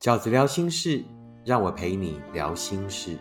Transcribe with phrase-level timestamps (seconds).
[0.00, 1.04] 饺子聊心事，
[1.44, 3.18] 让我陪你聊心事。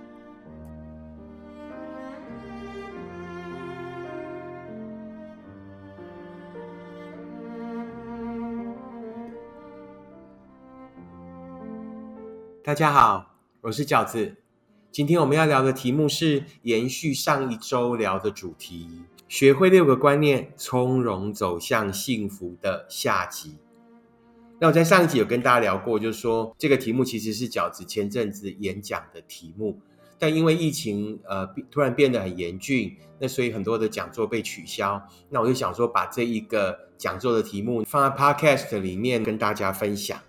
[12.64, 14.38] 大家好，我是饺子。
[14.90, 23.58] 今天我们要聊的题目是延续上一周聊的主题，学会六个观念，从容走向幸福的下集。
[24.62, 29.80] 那我在上一集有跟大家聊过，就是说这个题目其实是饺子前阵子演讲的题目，
[30.18, 35.02] 但因为疫情呃突然变得很严峻，那所以很多的讲座被取消。
[35.30, 40.20] 那我就想说，把这一个讲座的题目放在 Podcast 里面跟大家分享。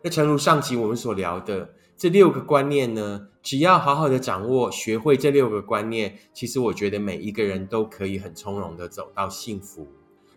[0.00, 9.86] 那诚如上集我们所聊的这六个观念呢，只要好好的掌握、学会这六个观念，其实我觉得每一个人都可以很从容的走到幸福。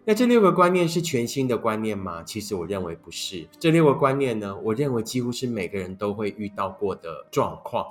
[0.09, 2.23] 那这六个观念是全新的观念吗？
[2.23, 3.45] 其实我认为不是。
[3.59, 7.85] 这六个观念呢，我认为几乎是每个人都会遇到过的状况。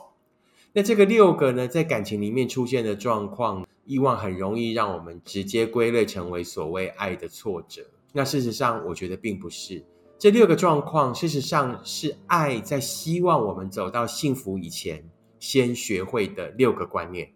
[0.73, 7.83] 那这个六个呢，在感情里面出现的状况，以往很容易让我们直接归类成为所谓爱的挫折。
[8.15, 9.85] 那事实上，我觉得并不是。
[10.19, 15.07] 这六个状况，事实上是爱在希望我们走到幸福以前，
[15.39, 17.31] 先学会的六个观念。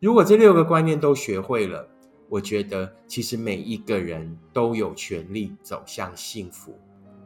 [0.00, 1.88] 如果这六个观念都学会了，
[2.30, 6.78] 我觉得其实每一个人都有权利走向幸福。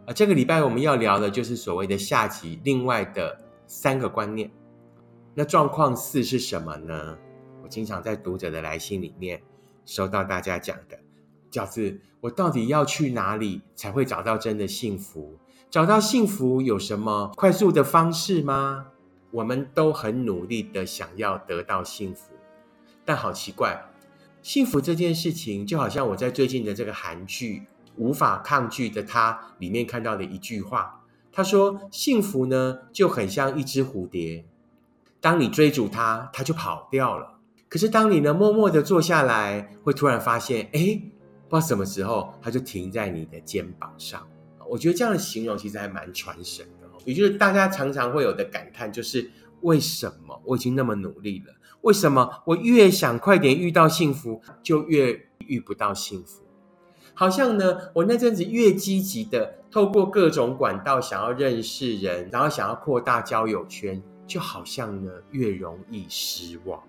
[0.07, 4.51] 而这个礼拜我们要聊的就是所谓的下集，另外的三个观念。
[5.35, 7.19] 那状况四是什么呢？
[7.63, 9.43] 我经常在读者的来信里面
[9.85, 10.99] 收到大家讲的，
[11.51, 15.39] 饺子，我到底要去哪里才会找到真的幸福？
[15.71, 18.87] 找到幸福有什么快速的方式吗？
[19.33, 22.33] 我们都很努力的想要得到幸福，
[23.05, 23.85] 但好奇怪。
[24.45, 27.61] 幸福这件事情，就好像我在最近的这个韩剧
[27.97, 31.03] 《无法抗拒的他》里面看到的一句话。
[31.33, 34.45] 他说：“幸福呢，就很像一只蝴蝶，
[35.19, 37.39] 当你追逐它，它就跑掉了。
[37.71, 41.01] 可是当你呢，默默的坐下来，会突然发现，哎，
[41.49, 44.29] 不知道什么时候，它就停在你的肩膀上。
[44.69, 46.87] 我觉得这样的形容其实还蛮传神的。
[47.07, 49.31] 也就是大家常常会有的感叹，就是
[49.63, 56.43] 为什么我已经那么努力了？”为什么我越想快点遇到幸福，就越遇不到幸福？
[57.13, 66.83] 好像呢，我那阵子越积极的透过各种管道想要认识人，然后想要扩大交友圈，就好像呢越容易失望。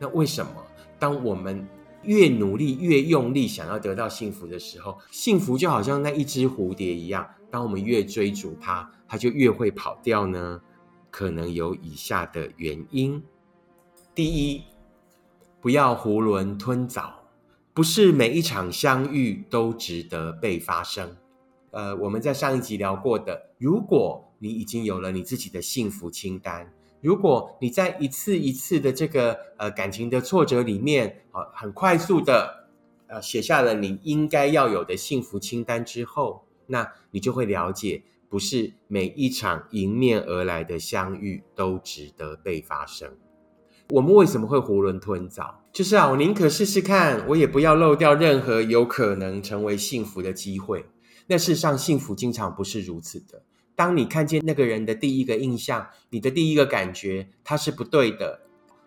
[0.00, 0.52] 那为什么
[0.98, 1.64] 当我们
[2.02, 10.60] 越努力、越用力想要得到幸福的时候，幸福就好像那一只蝴蝶一样，当我们越追逐它，它就越会跑掉呢？
[11.18, 13.20] 可能有以下的原因：
[14.14, 14.62] 第一，
[15.60, 17.24] 不要囫囵吞枣，
[17.74, 21.16] 不是每一场相遇都值得被发生。
[21.72, 32.68] 呃，我们在上一集聊过的，如果你已经有了你自己的幸福清单，如果你在一次一次的这个呃感情的挫折里面，啊，很快速的
[33.08, 38.04] 呃写下了你应该要有的幸福清单之后，那你就会了解。
[38.28, 43.16] 不是每一场迎面而来的相遇都值得被发生。
[43.90, 45.62] 我们为什么会囫囵吞枣？
[45.72, 50.84] 就是啊，我宁可试试看，我也不要漏掉任何有可能成为幸福的机会。
[51.28, 53.42] 那事实上，幸福经常不是如此的。
[53.74, 58.42] 当你看见那个人的第一个印象，你的第一个感觉他是不对的，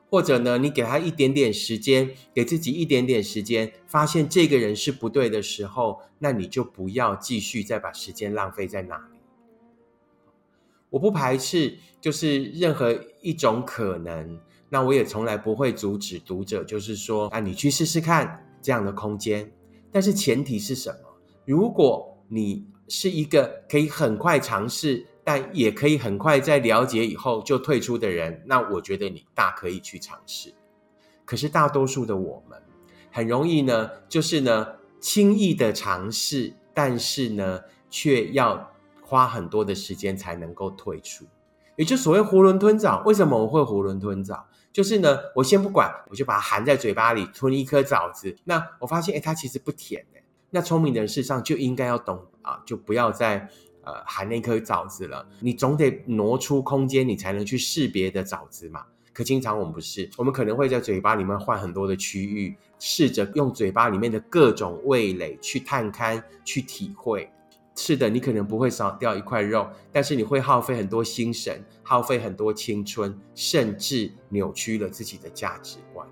[0.10, 9.08] 或者呢，你给他一点点时间，给自己一点点时间，发现这个人是不对的时候，那你就不要继续再把时间浪费在哪。
[10.92, 14.38] 我不排斥，就是任何一种可能，
[14.68, 19.50] 那我也从来不会阻止读者，就是说，啊，你去试试看这样的空间。
[19.90, 21.10] 但是前提是什么？
[21.46, 30.54] 如果你是一个可以很快尝试，但也可以很快在了解以后就退出的人，那我觉得你大可以去尝试。
[31.24, 32.62] 可是大多数的我们，
[33.12, 34.68] 很容易呢，就是呢，
[35.00, 38.70] 轻易的尝试，但是呢，却要。
[39.12, 41.26] 花很多的时间才能够退出，
[41.76, 43.04] 也就所谓囫囵吞枣。
[43.06, 44.46] 为什么我会囫囵吞枣？
[44.72, 48.34] 就是呢，我先不管，我就把它含在嘴巴里，吞一颗枣子。
[48.46, 50.22] 那我发现，哎，它其实不甜的。
[50.52, 53.50] 那聪明的人事实上就应该要懂啊，就不要再
[53.84, 55.28] 呃含那颗枣子了。
[55.42, 58.86] 你总得挪出空间，你才能去识别的枣子嘛。
[59.12, 67.30] 可经常我们不是，我们可能会在嘴巴里面换很多的区域，试着用嘴巴里面的各种味蕾去探勘、去体会。
[67.76, 76.08] 是的，你可能不会少掉一块肉，但是你会耗费很多心神，耗费很多青春，甚至扭曲了自己的价值观。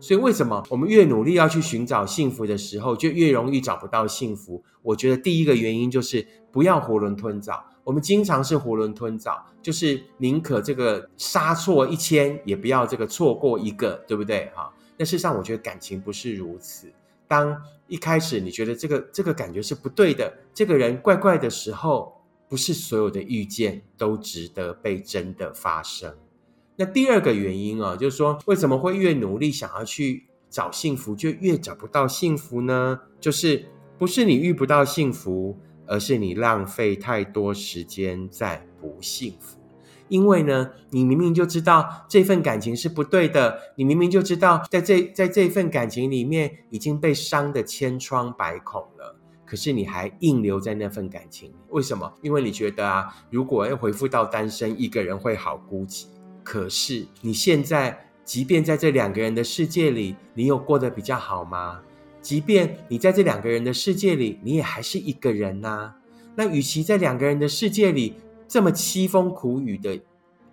[0.00, 4.62] 所以，为什么我们越努力要去寻找幸福的时候，就越容易找不到幸福？
[4.82, 7.64] 我觉得第一个原因就是不要囫囵吞枣。
[7.84, 14.50] 我们经常是囫囵吞枣，就是宁可这个杀错一千，也不要这个错过一个，对不对？
[14.54, 16.92] 哈，那事实上我觉得感情不是如此。
[17.34, 26.14] 当一开始你觉得这个这个感觉是不对的，这个人怪怪的时候，不是所有的遇见都值得被真的发生。
[26.76, 33.00] 那第二个原因啊，就是说为什么会越努力想要去找幸福，就越找不到幸福呢？
[33.18, 33.66] 就是
[33.98, 35.58] 不是你遇不到幸福，
[35.88, 39.58] 而是你浪费太多时间在不幸福。
[40.08, 52.12] 因为呢，你明明就知道这份感情是不对的，你明明就知道在这在这份感情里面已经被伤的千疮百孔了，可是你还硬留在那份感情里，为什么？
[52.22, 56.06] 因为你觉得啊，如果要回复到单身，一个人会好孤寂。
[56.42, 61.80] 可是你现在，即便在这两个人的世界里，你有过得比较好吗？
[62.20, 65.94] 即便你在这两个人的世界里，你也还是一个人呐。
[66.34, 68.14] 那与其在两个人的世界里，
[68.54, 70.00] 这么凄风苦雨的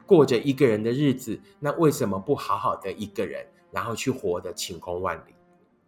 [0.07, 5.35] 过着一个人的日子，那为什么不好好的一个人，然后去活得晴空万里？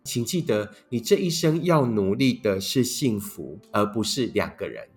[0.04, 4.90] 请记得，你这一生要努力的是幸福，而不是两个人。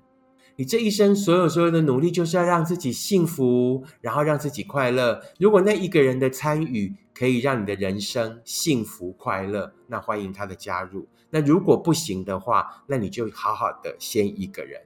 [0.57, 5.23] 你这一生所有所有的努力，就是要让自己幸福，然后让自己快乐。
[5.39, 11.09] 如果那一个人的参与可以让你的人生幸福快乐，那欢迎他的加入。
[11.31, 14.83] 那如果不行的话，那你就好好的先一个人。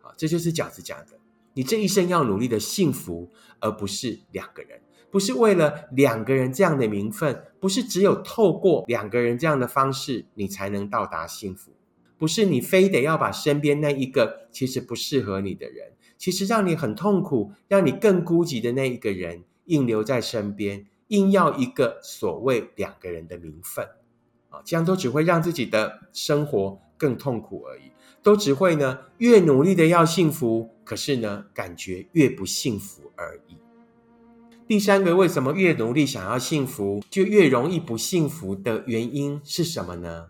[0.00, 1.17] 好，这就是饺子讲的。
[1.58, 11.72] 你这一生要努力的幸福，而不是两个人，不是为了两个人这样的名分，不是只有透过两个人这样的方式，你才能到达幸福，
[12.16, 23.84] 不是你非得要把身边那一个其实不适合你的人，其实让你很痛苦，让你更孤寂的那一个人，硬留在身边，硬要一个所谓两个人的名分，
[24.48, 27.90] 啊，这样都只会让自己的生活更痛苦而已。
[28.20, 33.58] 都只会呢，越努力的要幸福，可是呢，感觉越不幸福而已。
[34.66, 40.28] 第三个，为什么越努力想要幸福，就越容易不幸福的原因是什么呢？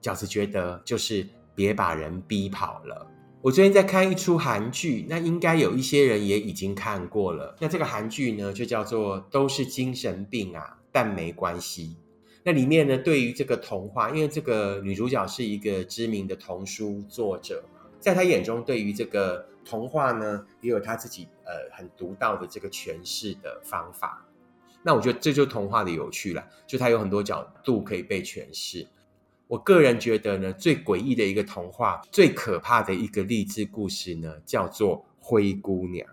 [0.00, 3.06] 饺子觉得就是别把人逼跑了。
[3.42, 7.56] 我最近在看一出韩剧，那应该有一些人也已经看过了。
[7.60, 11.96] 那这个韩剧呢，就叫做《都是精神病啊，但没关系》。
[12.42, 17.64] 那里面呢，对于这个童话，因为这个女主角是一个知名的童书作者，
[18.02, 24.26] 在他眼中，对于这个童话呢，也有他自己呃很独到的这个诠释的方法。
[24.82, 28.84] 那我觉得这就童话的有趣了，就它有很多角度可以被诠释。
[29.46, 36.04] 我个人觉得呢，最诡异的一个童话，最可怕的一个励志故事呢，叫做《灰姑娘》。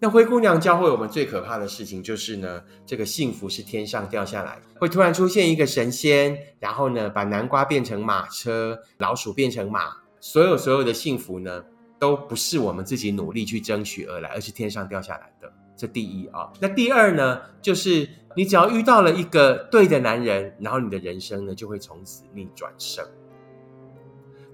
[0.00, 11.64] 那灰姑娘教会我们最可怕的事情就是呢，这个幸福是天上掉下来，会突然出现一个神仙，然后呢，把南瓜变成马车，老鼠变成马，所有所有的幸福呢，
[11.98, 15.52] 都不是我们自己努力去争取而来，而是天上掉下来的。
[15.76, 23.04] 这第一啊，那第二呢，就是你只要遇到了一个对的男人，然后你的人生呢，就会从此逆转胜。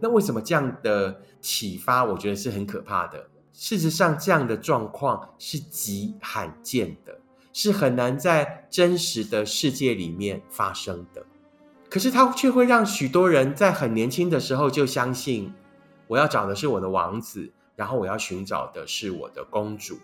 [0.00, 3.28] 那为什么这样的启发，我觉得是很可怕的？
[3.52, 7.20] 事实上，这样的状况是极罕见的，
[7.52, 11.26] 是很难在真实的世界里面发生的。
[11.90, 15.52] 可是，它却会让许多人在很年轻的时候就相信，
[16.08, 19.99] 我要找的是我的王子，然后我要寻找的是我的公主。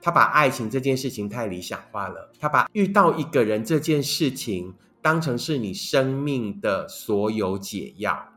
[0.00, 8.32] 他把爱情这件事情太理想化了，他把遇到一个人这件事情当成是你生命的所有解药。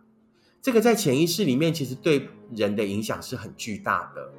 [0.61, 4.31] 这个在潜意识里面，其实对人的影响是很巨大的。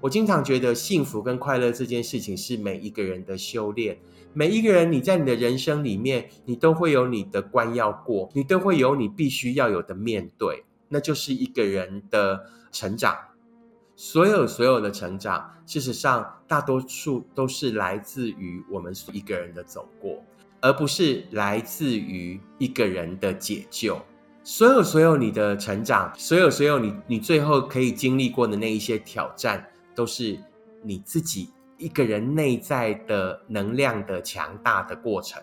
[0.00, 3.98] 我经常觉得幸福跟快乐这件事情是每一个人的修炼。
[4.34, 13.16] 每一个人，你在你的人生里面，你都会有你的关要过，你都会有你必须要有的面对，那就是一个人的成长。
[13.96, 20.22] 所有所有的成长，事实上大多数都是来自于我们一个人的走过，
[20.60, 24.00] 而不是来自于一个人的解救。
[24.44, 29.68] 所有所有你的成长，所有所有你你最后可以经历过的那一些挑战。
[29.94, 30.40] 都是
[30.82, 35.38] 你自己一个人内在的能量的强大的过程，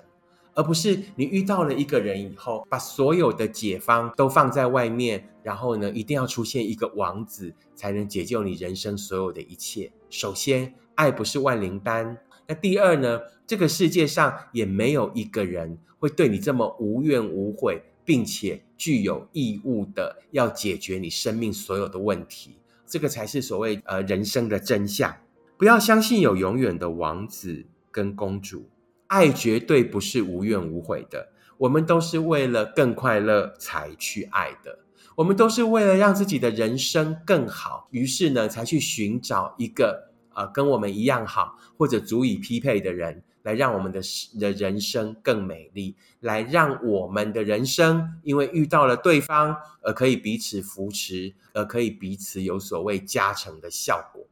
[0.59, 9.89] 而不是你遇到了一个人以后，把所有的解方都放在外面，然后呢，一定要出现一个王子才能解救你人生所有的一切。
[10.09, 12.13] 首先，爱不是万灵丹；
[12.45, 22.57] 那第二呢，这个世界上也没有一个人会对你这么无怨无悔，并且具有义务的要解决你生命所有的问题。
[22.85, 25.15] 这个才是所谓呃人生的真相。
[25.57, 28.67] 不要相信有永远的王子跟公主，
[29.09, 31.29] 爱绝对不是无怨无悔的。
[31.57, 34.79] 我们都是为了更快乐才去爱的。
[35.15, 43.99] 我们都是为了让自己的人生更好，于是呢，才去寻找一个呃跟我们一样好或者足以匹配的人，来让我们的
[44.39, 54.25] 的人生更美丽，来让我们的人生因为遇到了对方而可以彼此扶持，而可以彼此有所谓加成的效果。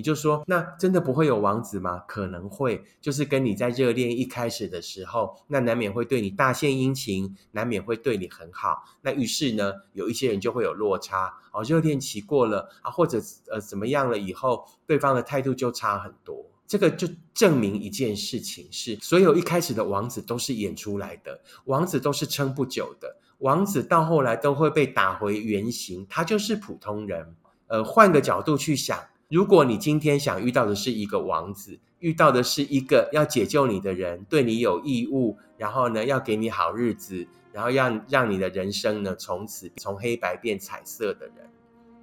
[0.00, 1.98] 你就说，那真的不会有王子吗？
[2.08, 8.82] 可能会，就是跟你在热恋一开始的时候，那难免会对你大献殷勤，难免会对你很好。
[9.02, 16.46] 那于是呢，有一些人就会有落差哦，热恋期过了啊，或者呃怎么样了以后，对方的态度就差很多。
[16.66, 27.36] 这个就证明一件事情是，所有一开始的王子都是演出来的，王子都是撑不久的，王子到后来都会被打回原形，他就是普通人。
[27.66, 28.98] 呃，换个角度去想。
[29.30, 41.48] 如果你今天想遇到的是一个王子，遇到的是一个要解救你的人，对你有义务，然后呢要给你好日子，然后让让你的人生呢从此从黑白变彩色的人，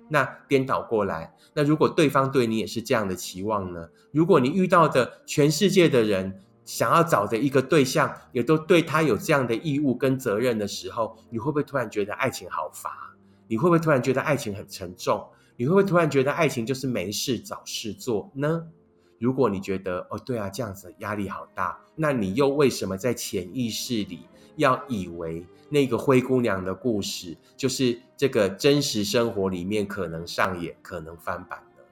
[0.08, 3.90] 那颠倒过来，那如果对方对你也是这样的期望呢？
[4.14, 13.14] 如果你遇到的全世界的人想要找的一个对象，也都对他有这样的义务跟责任的时候，你会不会突然觉得爱情好乏？
[13.50, 15.28] 你会不会突然觉得爱情很沉重？
[15.58, 18.68] 你会不会突然觉得爱情就是没事找事做呢？
[19.20, 24.20] 如果你觉得哦，对啊，这样子压力好大，那你又为什么在潜意识里
[24.56, 31.84] 要以为那个灰姑娘的故事就是这个真实生活里面可能上演、可能翻版呢？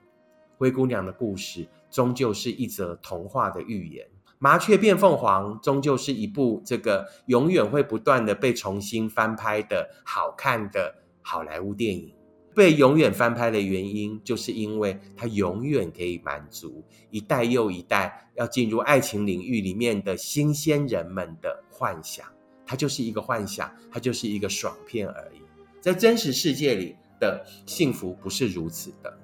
[0.57, 4.07] 灰姑娘的故事终究是一则童话的寓言，
[4.37, 12.14] 麻雀变凤凰终究是一部这个永远会不断的被重新翻拍的好看的好莱坞电影。
[12.55, 22.25] 被永远翻拍的原因，就是因为它永远可以满足一代又一代要进入爱情领域里面的新鲜人们的幻想。
[22.65, 25.41] 它就是一个幻想，它就是一个爽片而已。
[25.81, 29.19] 在真实世界里的幸福不是如此的。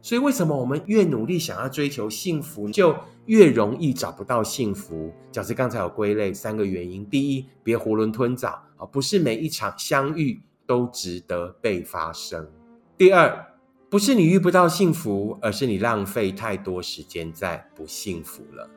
[0.00, 5.12] 所以，为什么我们越努力想要追求幸福，就越容易找不到幸福？
[5.32, 10.40] 饺子刚才有归类三个原因：第一，别囫囵吞枣啊，不是每一场相遇。
[10.66, 12.50] 都值得被发生。
[12.98, 13.54] 第二，
[13.88, 18.68] 不是你遇不到幸福，而是你浪费太多时间在不幸福了。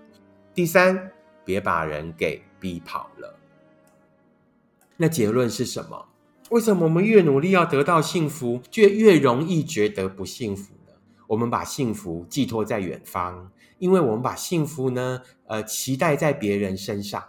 [0.54, 1.12] 第三，
[1.44, 3.36] 别把人给逼跑了。
[4.98, 6.06] 那结论是什么？
[6.50, 10.94] 为什么我们越努力要得到幸福，就越容易觉得不幸福呢？
[11.28, 17.24] 我们把幸福寄托在远方，因为我们把幸福呢，呃，期待在别人身上。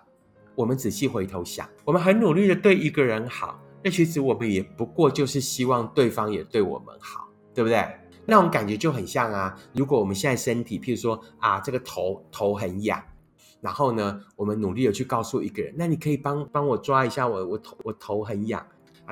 [0.56, 3.60] 我们仔细回头想，我们很努力的对一个人好。
[3.82, 7.84] 那其实我们也不过就是希望对方也对我们好，对不对？
[8.26, 9.56] 那种感觉就很像啊。
[9.72, 13.02] 如果我们现在身体，譬如说啊，这个头头很痒，
[13.60, 18.64] 然后呢，我们努力的去告诉一个人，那你可以帮帮我抓一下我我头我头很痒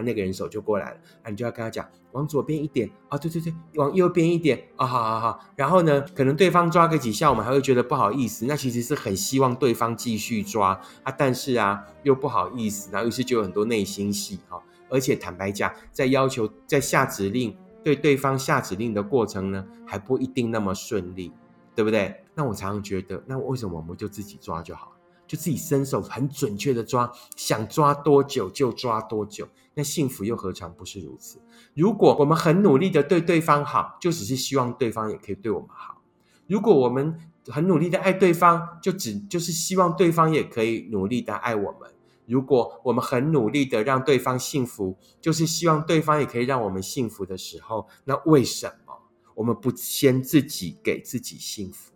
[0.03, 5.41] 那个人手就过来了啊，你就要跟他讲往左边一点啊，对对对，往右边一点啊，好好好。
[5.57, 14.63] 然后呢，可能对方抓个几下，我们还会觉得不好意思，那其实是很希望对方继续抓啊，但是啊又不好意思，然后于是就有很多内心戏哈。
[14.91, 21.31] 而且坦白讲，在要求在下指令对对方下指令的过程呢，还不一定那么顺利，
[21.75, 22.25] 对不对？
[22.35, 24.93] 那我常常觉得，那为什么我们就自己抓就好，
[25.29, 29.47] 就自己伸手很准确的抓，想抓多久就抓多久？
[29.75, 31.39] 那幸福又何尝不是如此？
[31.75, 36.03] 如果我们很努力的对对方好，就只是希望对方也可以对我们好；
[36.49, 37.17] 如果我们
[37.47, 41.89] 很努力的爱对方，就只就是希望对方也可以努力的爱我们。
[42.27, 48.95] 如果我们很努力的让对方幸福，就是希望对方也可以让我们幸福的时候，那为什么
[49.35, 51.93] 我们不先自己给自己幸福？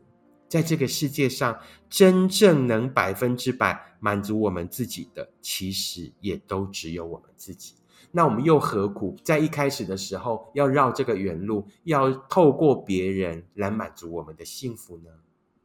[0.53, 7.77] 在这个世界上，真正能百分之百满足我们自己的，其实也都只有我们自己。
[8.11, 15.09] 那我们又何苦在一开始的时候要绕这个远路，要透过别人来满足我们的幸福呢？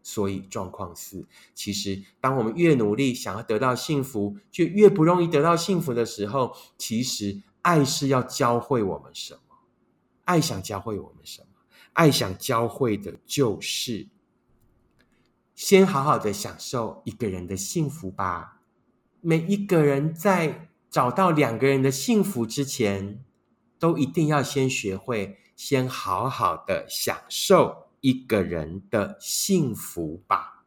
[0.02, 9.40] 所以，状况四，其实当我们越努力想要得到幸福，却越不容易得到幸福的时候，其实爱是要教会我们什么？
[10.24, 11.48] 爱想教会我们什么？
[11.92, 14.08] 爱想教会的就是，
[15.58, 18.60] 先好好的享受一个人的幸福吧。
[19.22, 23.26] 每一个人在找到两个人的幸福之前，
[23.80, 27.88] 都一定要先学会，先好好的享受。
[28.02, 30.64] 一个人的幸福吧，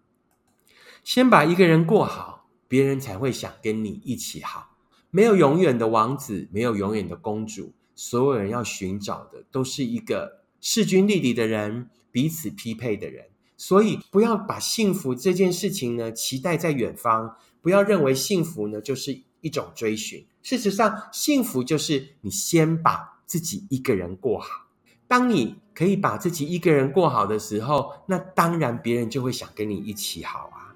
[1.04, 4.76] 先把一个人过好，别人才会想跟你一起好。
[5.10, 13.29] 没有永远的王子，没有永远的公主，所有人要寻找的都是一个势均力敌的人，彼此匹配的人。
[13.62, 20.24] 所以，不要把幸福这件事情呢期待在远方，不要认为幸福呢就是一种追寻。
[20.42, 24.68] 事实上，幸福就是你先把自己一个人过好。
[25.06, 30.72] 当你可以把自己一个人过好的时候，那当然别人就会想跟你一起好啊。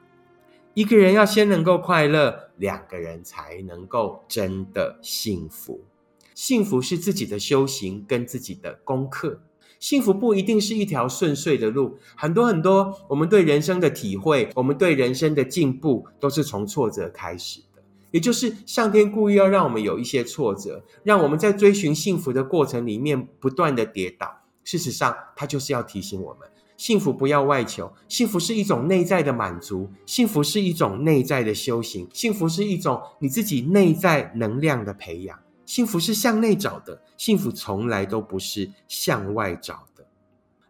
[0.74, 5.80] 一个人要先能够快乐，两个人才能够真的幸福。
[6.34, 9.40] 幸福是自己的修行跟自己的功课。
[9.84, 17.82] 幸福不一定是一条顺遂的路，很多很多，我们对人生的体会，我们对人生的进步，都是从挫折开始的。
[18.10, 24.26] 也就是上天故意要让我们有一些挫折，让我们在追寻幸福的过程里面不断的跌倒。
[24.64, 26.48] 事实上，它就是要提醒我们，
[26.78, 35.38] 幸福不要外求，幸福是一种内在的满足，幸福是一种内在的修行，幸福是一种你自己内在能量的培养。
[35.66, 40.06] 幸福是向内找的，幸福从来都不是向外找的。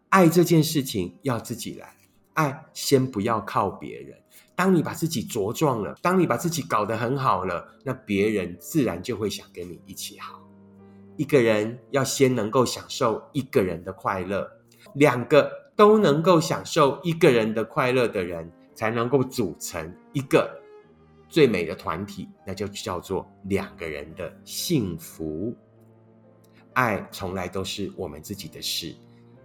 [0.09, 1.95] 爱这件事情要自己来，
[2.33, 4.17] 爱先不要靠别人。
[4.55, 10.41] 当你把自己茁壮了，当你把自己搞得很好了，那别人自然就会想跟你一起好。
[11.17, 14.49] 一个人要先能够享受一个人的快乐，
[14.93, 20.61] 两个都能够享受一个人的快乐的人，才能够组成一个。
[21.27, 25.55] 最美的团体，那就叫做两个人的幸福。
[26.73, 28.95] 爱从来都是我们自己的事，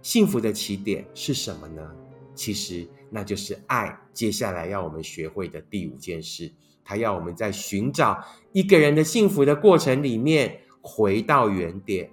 [0.01, 1.95] 幸福的起点是什么呢？
[2.35, 3.97] 其实那就是爱。
[4.13, 6.51] 接下来要我们学会的第五件事，
[6.83, 8.21] 他要我们在寻找
[8.51, 12.09] 一个人的幸福的过程里面，回到原点。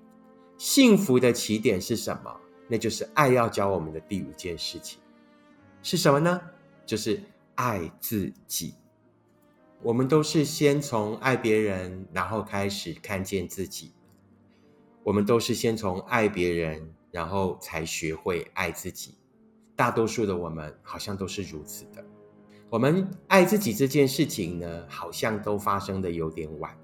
[0.57, 2.37] 幸福的起点是什么？
[2.69, 5.01] 那就是爱要教我们的第五件事情
[5.83, 6.41] 是什么呢？
[6.85, 7.21] 就是
[7.55, 8.75] 爱自己。
[9.83, 13.93] 我们都是先从爱别人，然后开始看见自己。
[15.05, 19.17] 我们都是先从爱别人，然后才学会爱自己。
[19.77, 22.05] 大多数的我们好像都是如此的。
[22.69, 26.77] 我们爱自己这件事情呢，好像都发生的有点晚。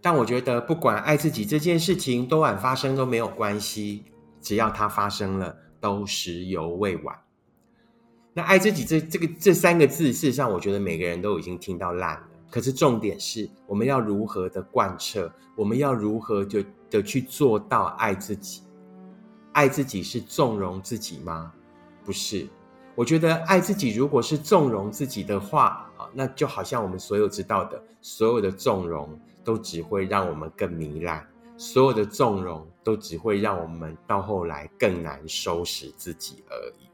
[0.00, 4.04] 但我觉得，不管爱自己这件事情多晚发生都没有关系，
[4.40, 7.18] 只要它发生了，都时犹未晚。
[8.34, 12.28] 那爱自己这这个这三个字，事实上，我觉得每个人都已经听到烂了。
[12.50, 15.32] 可是重点是，我们要如何的贯彻？
[15.54, 18.62] 我们要如何就的去做到爱自己？
[19.52, 21.52] 爱自己是纵容自己吗？
[22.04, 22.46] 不是。
[22.94, 36.91] 我觉得爱自己如果是纵容自己的话，啊，那就好像我们所有知道的，所有的纵容都只会让我们更糜烂，所有的纵容都只会让我们到后来更难收拾自己而已。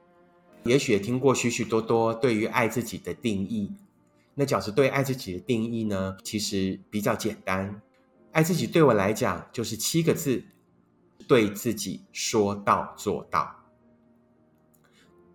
[0.64, 3.73] 也许也听过许许多多对于爱自己的定义，
[4.35, 6.16] 那饺子对爱自己的定义呢？
[6.23, 7.81] 其实比较简单，
[8.33, 10.44] 爱自己对我来讲就是七个字：
[11.27, 13.55] 对自己说到做到。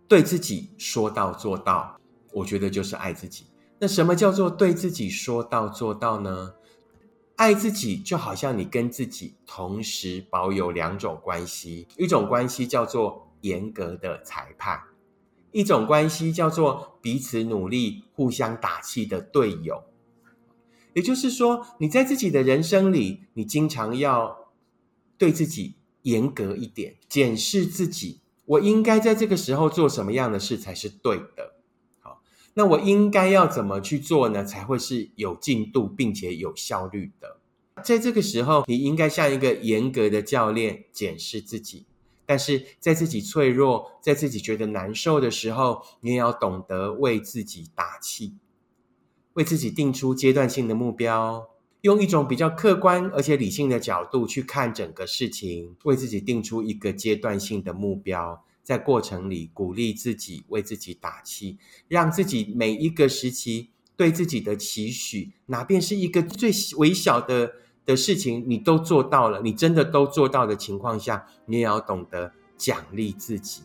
[0.08, 2.00] 对自己说到做到，
[2.34, 3.48] 我觉得就是爱自己。
[3.80, 6.54] 那什么叫做对自己说到做到呢？
[7.36, 14.80] 爱自己就好像你跟自己同时保有两种关系，一种关系叫做严格的裁判。
[15.54, 19.84] 一种关系叫做彼此努力、互相打气的队友。
[20.94, 24.52] 也就是说，你在自己的人生里，你经常要
[25.18, 31.56] 对自己严格一点，检视自己：我应该在这个时候做什么样的事才是对的？
[32.00, 32.22] 好，
[32.56, 34.44] 那我应该要怎么去做呢？
[34.44, 37.38] 才会是有进度并且有效率的？
[37.84, 41.86] 在这个时候，你应该像一个严格的教练检视自己。
[42.26, 48.36] 但是在自己脆弱、在自己觉得难受的时候，你也要懂得为自己打气，
[49.34, 51.50] 为自己定出阶段性的目标，
[51.82, 61.58] 用一种比较客观而且理性的角度去看整个事情，为自己定出一个阶段性的目标，在过程里鼓励自己，为自己打气，
[61.88, 67.56] 让自己每一个时期对自己的期许，哪便是一个最微小的。
[67.86, 73.64] 的事情你都做到了，你真的都做到的情况下，你也要懂得奖励自己，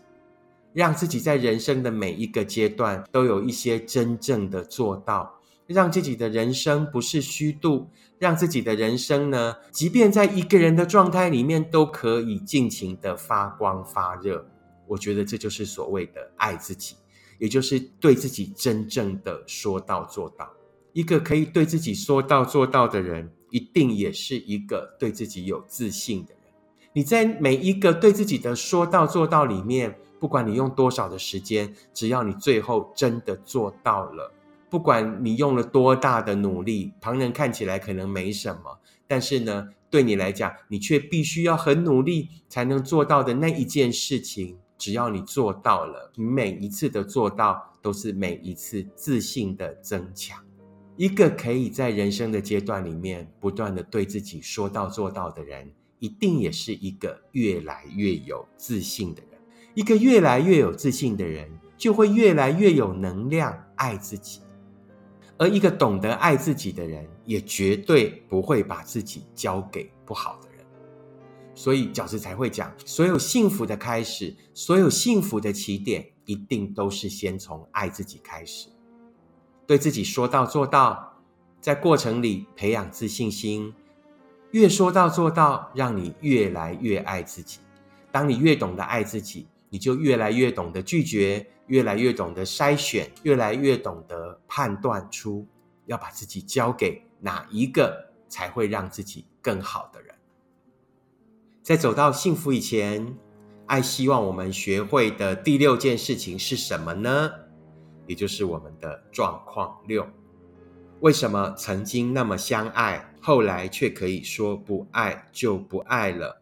[0.73, 14.45] 让自己在人生的每一个阶段都有一些真正的做到，让自己的人生不是虚度，让自己的人生呢，即便在一个人的状态里面都可以尽情的发光发热。
[14.87, 16.97] 我觉得这就是所谓的爱自己，
[17.39, 20.51] 也就是对自己真正的说到做到。
[20.93, 23.31] 一个可以对自己说到做到的人。
[23.51, 26.53] 一定也是一个对自己有自信的人。
[26.93, 34.33] 你在每一个对自己的说到做到里面，不管你用多少的时间，只要你最后真的做到了，
[34.69, 50.43] 不管你用了多大的努力，旁人看起来可能没什么，但是呢，对你来讲，你却必须要很努力才能做到的那一件事情，只要你做到了，你每一次的做到都是每一次自信的增强。
[50.99, 59.41] 一个可以在人生的阶段里面不断的对自己说到做到的人，一定也是一个越来越有自信的人。
[59.75, 64.41] 一个越来越有自信的人，就会越来越有能量爱自己。
[65.37, 70.67] 而一个懂得爱自己的人，也绝对不会把自己交给不好的人。
[71.55, 78.69] 所以饺子才会讲，所有幸福的开始，所有幸福的起点，一定都是先从爱自己开始。
[79.69, 81.21] 对自己说到做到，
[81.61, 83.73] 在过程里培养自信心，
[84.51, 87.61] 越说到做到，让你越来越爱自己。
[88.11, 91.47] 当你越懂得爱自己，你就越来越懂得拒绝。
[91.69, 95.47] 越来越懂得筛选，越来越懂得判断出
[95.85, 100.15] 要把自己交给哪一个才会让自己更好的人。
[101.63, 103.15] 在走到幸福以前，
[103.67, 107.31] 爱希望我们学会的第六件事情是什么呢？
[108.09, 110.05] 也就是我们的状况六：
[110.99, 116.41] 为什么曾经那么相爱，后来却可以说不爱就不爱了？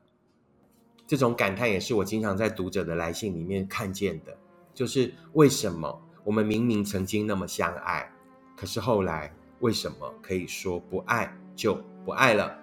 [1.07, 4.35] 这种感叹也是我经常在读者的来信里面看见的。
[4.72, 8.11] 就是为什么我们明明曾经那么相爱，
[8.57, 12.57] 可是后来为什么可以说不爱就不爱了？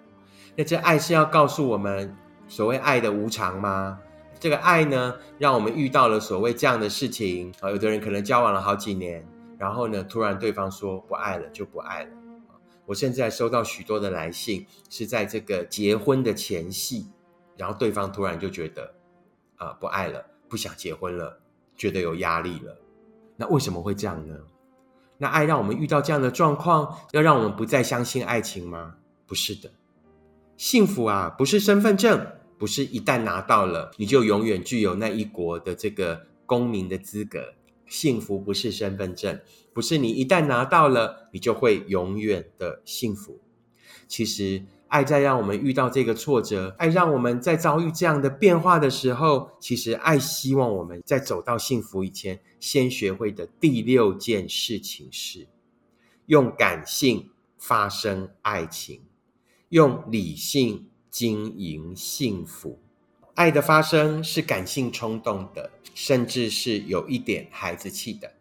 [0.56, 2.16] 那这爱是要告诉我们
[2.48, 4.00] 所谓爱的无常吗？
[4.44, 9.26] 这个爱呢，让我们遇到了所谓这样的事情啊，有的人可能交往了好几年，
[9.58, 12.12] 然后呢，突然对方说不爱了就不爱了。
[12.86, 17.08] 我甚至还收到许多的来信，是在这个结婚的前夕，
[17.56, 18.94] 然后对方突然就觉得
[19.56, 21.40] 啊不爱了，不想结婚了。
[21.78, 22.78] 觉得有压力了，
[23.38, 24.36] 那为什么会这样呢？
[25.20, 28.96] 那爱让我们遇到这样的状况，要让我们不再相信爱情吗？
[29.26, 29.72] 不是的，
[30.58, 32.28] 幸福啊，不是身份证，
[32.64, 37.56] 不是一旦拿到了你就永远具有那一国的这个公民的资格。
[37.86, 39.42] 幸福不是身份证，
[39.74, 43.42] 不是你一旦拿到了你就会永远的幸福。
[44.08, 44.64] 其实。
[44.88, 55.48] 爱在让我们遇到这个挫折，爱让我们在遭遇这样的变化的时候，其实爱希望我们在走到幸福以前，先学会的第六件事情是
[56.28, 59.02] 用感性发生爱情，
[59.70, 62.80] 用理性经营幸福。
[63.36, 68.34] 爱的发生是感性冲动的，甚至是有一点孩子气的。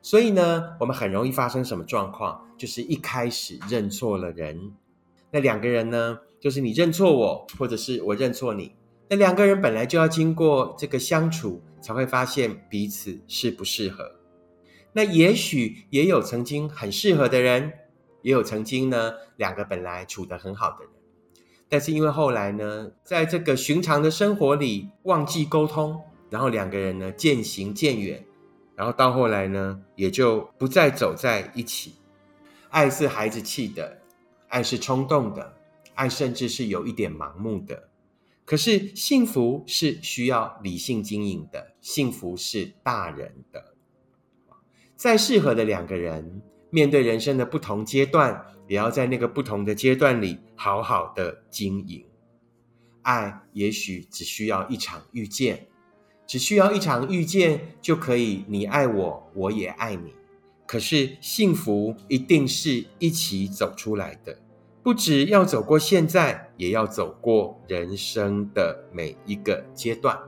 [0.00, 2.48] 所以呢，我们很容易发生什么状况？
[2.56, 4.72] 就是一开始认错了人。
[5.30, 8.74] 那两个人呢，就是你认错我，或者是我认错你。
[9.10, 14.12] 那两个人本来就要经过这个相处，才会发现彼此适不适合。
[14.94, 17.70] 那也许也有曾经很适合的人，
[18.22, 20.94] 也有曾经呢两个本来处得很好的人，
[21.68, 26.00] 但是因为后来呢，在这个寻常的生活里忘记沟通，
[26.30, 28.24] 然后两个人呢渐行渐远，
[28.74, 31.94] 然后到后来呢也就不再走在一起。
[32.70, 33.98] 爱是孩子气的。
[34.48, 35.56] 爱是冲动的，
[35.96, 37.88] 爱甚至是有一点盲目的。
[38.44, 43.74] 可是幸福是需要理性经营的，幸福是大人的。
[44.94, 52.04] 再适合的两个人，面对人生的不同阶段，也要在那个不同的阶段里好好的经营。
[53.02, 55.68] 爱也许只需要一场遇见，
[56.26, 60.12] 只需要一场遇见就可以，你爱我，我也爱你。
[60.66, 64.36] 可是幸福一定是一起走出来的，
[64.82, 70.18] 不只要走过现在，也要走过人生的每一个阶段。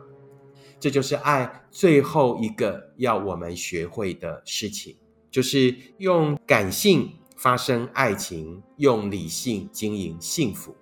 [0.79, 4.96] 这就是爱最后一个要我们学会的事情，
[5.29, 10.74] 就是用感性发生爱情，用理性经营幸福。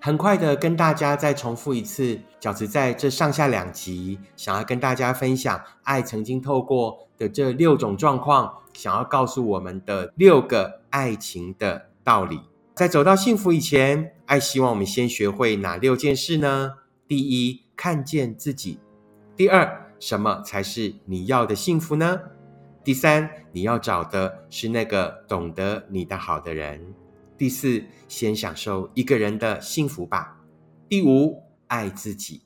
[0.00, 12.40] 很快的跟大家再重复一次，饺子在这上下两集想要跟大家分享，爱曾经透过的这六种状况，想要告诉我们的六个爱情的道理。
[12.74, 16.76] 在走到幸福以前，爱希望我们先学会哪六件事呢？
[17.06, 18.78] 第一，看见自己；
[19.36, 22.18] 第二，什么才是你要的幸福呢？
[22.82, 26.94] 第三，你要找的是那个懂得你的好的人。
[27.36, 30.40] 第四，先享受一个人的幸福吧。
[30.88, 32.42] 第五，爱自己。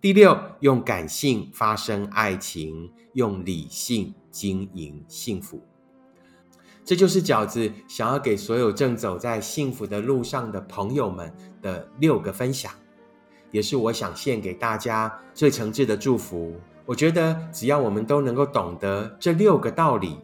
[0.00, 5.60] 第六，用感性发生爱情，用理性经营幸福。
[6.84, 12.72] 这就是饺子想要给所有正走在幸福的路上的朋友们的六个分享，
[13.50, 16.54] 也是我想献给大家最诚挚的祝福。
[16.86, 20.16] 我觉得，只要我们都能够懂得这六个道理，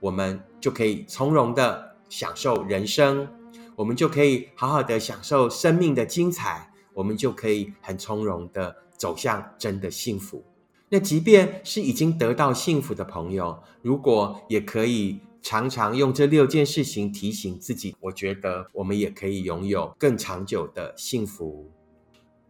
[0.00, 3.28] 我们就可以从容的享受人生。
[3.76, 10.42] 我们就可以好好的享受生命的精彩，我们就可以很从容的走向真的幸福。
[10.88, 21.70] 那即便是已经得到幸福的朋友，如果也可以常常用这六件事情提醒自己，我觉得我们也可以拥有更长久的幸福。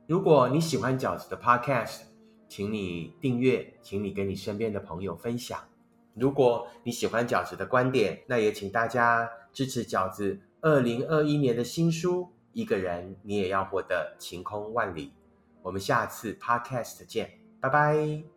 [0.06, 2.02] 如果你喜欢饺子的 Podcast，
[2.48, 5.58] 请你订阅，请你跟你身边的朋友分享。
[6.14, 15.08] 如果你喜欢饺子的观点，那也请大家支持饺子二零二一年的新书《一个人你也要活得晴空万里》。
[15.62, 18.35] 我们下次 Podcast 见，拜拜。